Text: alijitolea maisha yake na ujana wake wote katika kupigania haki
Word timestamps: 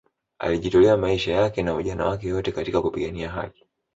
alijitolea 0.39 0.97
maisha 0.97 1.31
yake 1.33 1.63
na 1.63 1.75
ujana 1.75 2.05
wake 2.05 2.33
wote 2.33 2.51
katika 2.51 2.81
kupigania 2.81 3.29
haki 3.29 3.65